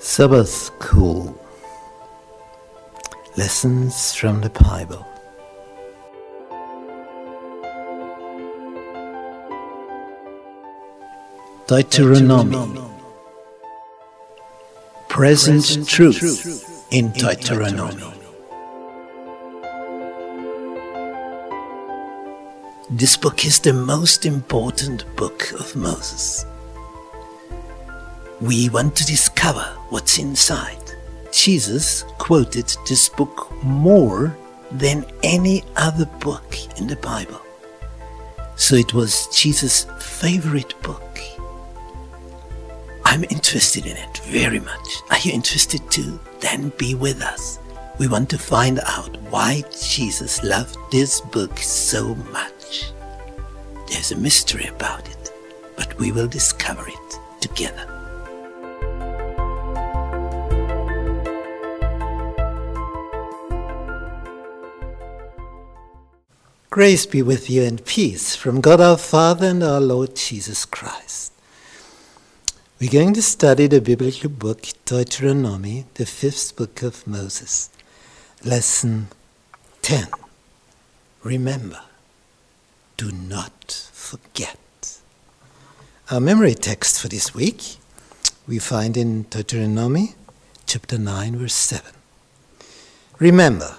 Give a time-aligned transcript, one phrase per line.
[0.00, 1.36] Sabbath School
[3.36, 5.04] Lessons from the Bible.
[11.66, 12.80] Deuteronomy
[15.08, 18.04] Present Truth in Deuteronomy.
[22.88, 26.46] This book is the most important book of Moses.
[28.40, 30.78] We want to discover what's inside.
[31.32, 34.36] Jesus quoted this book more
[34.70, 37.40] than any other book in the Bible.
[38.54, 41.18] So it was Jesus' favorite book.
[43.04, 45.02] I'm interested in it very much.
[45.10, 46.20] Are you interested too?
[46.38, 47.58] Then be with us.
[47.98, 52.92] We want to find out why Jesus loved this book so much.
[53.88, 55.32] There's a mystery about it,
[55.76, 57.97] but we will discover it together.
[66.70, 71.32] Grace be with you and peace from God our Father and our Lord Jesus Christ.
[72.78, 77.70] We're going to study the biblical book Deuteronomy, the fifth book of Moses.
[78.44, 79.08] Lesson
[79.80, 80.08] 10.
[81.22, 81.80] Remember,
[82.98, 84.98] do not forget.
[86.10, 87.78] Our memory text for this week
[88.46, 90.16] we find in Deuteronomy
[90.66, 91.92] chapter 9, verse 7.
[93.18, 93.78] Remember,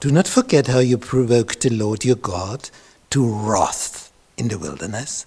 [0.00, 2.70] do not forget how you provoked the Lord your God
[3.10, 5.26] to wrath in the wilderness.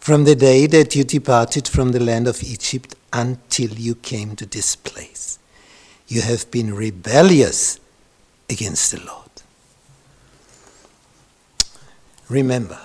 [0.00, 4.46] From the day that you departed from the land of Egypt until you came to
[4.46, 5.38] this place,
[6.08, 7.78] you have been rebellious
[8.48, 9.30] against the Lord.
[12.30, 12.80] Remember,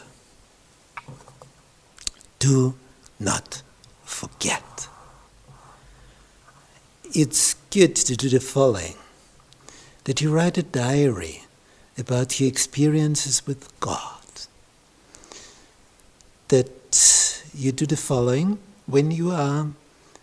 [2.40, 2.76] do
[3.22, 3.64] not
[4.04, 4.90] forget.
[7.14, 8.96] It's good to do the following
[10.08, 11.44] that you write a diary
[11.98, 14.24] about your experiences with God.
[16.48, 19.68] That you do the following when you are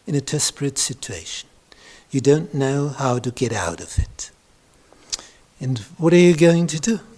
[0.06, 1.50] in a desperate situation.
[2.11, 4.31] You don't know how to get out of it.
[5.61, 7.01] And what are you going to do?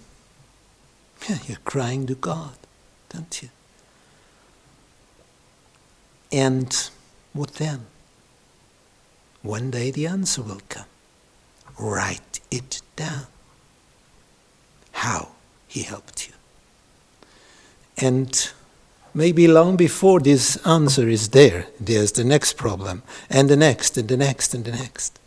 [1.29, 2.55] Yeah, you're crying to God,
[3.09, 3.49] don't you?
[6.31, 6.73] And
[7.33, 7.85] what then?
[9.41, 10.85] One day the answer will come.
[11.79, 13.27] Write it down.
[14.91, 15.29] How
[15.67, 16.33] he helped you.
[17.97, 18.49] And
[19.13, 24.07] maybe long before this answer is there, there's the next problem, and the next, and
[24.07, 25.19] the next, and the next.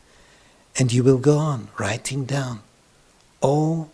[0.79, 2.61] And you will go on writing down
[3.41, 3.91] all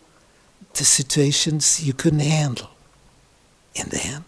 [0.75, 2.71] the situations you couldn't handle.
[3.78, 4.25] And then,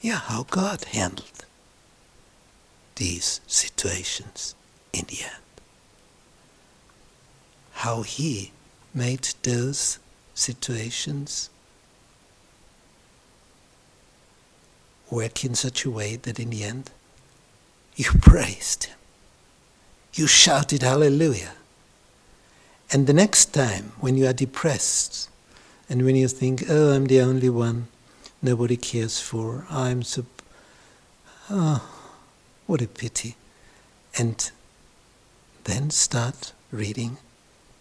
[0.00, 1.44] yeah, how God handled
[2.96, 4.54] these situations
[4.92, 5.47] in the end
[7.78, 8.50] how he
[8.92, 10.00] made those
[10.34, 11.48] situations
[15.08, 16.90] work in such a way that in the end
[17.94, 18.96] you praised him.
[20.14, 21.52] You shouted hallelujah.
[22.90, 25.28] And the next time when you are depressed
[25.88, 27.86] and when you think, oh, I'm the only one
[28.42, 30.26] nobody cares for, I'm so,
[31.48, 31.88] oh,
[32.66, 33.36] what a pity.
[34.18, 34.50] And
[35.62, 37.18] then start reading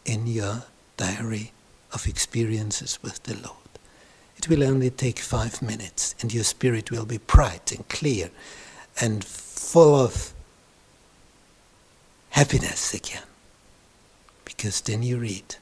[0.08, 0.64] in your
[0.96, 1.52] diary
[1.94, 3.54] of experiences with the Lord.
[4.38, 8.32] It will only take five minutes, and your spirit will be bright and clear
[9.00, 10.34] and full of
[12.32, 13.24] happiness again.
[14.46, 15.56] Because then you read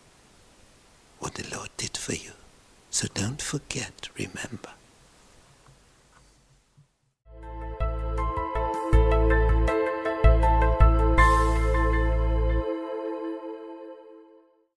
[1.20, 2.32] what the Lord did for you.
[2.92, 4.70] So don't forget, remember.